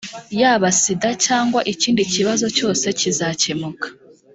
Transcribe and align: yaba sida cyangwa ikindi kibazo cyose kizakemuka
yaba 0.41 0.67
sida 0.81 1.09
cyangwa 1.25 1.59
ikindi 1.73 2.03
kibazo 2.13 2.45
cyose 2.57 2.85
kizakemuka 2.99 3.87